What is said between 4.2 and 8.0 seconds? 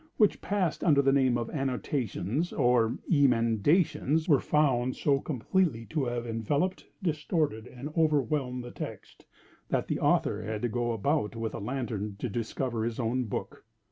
were found so completely to have enveloped, distorted, and